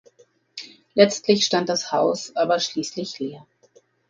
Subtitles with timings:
[0.95, 3.45] Letztlich stand das Haus aber schließlich leer.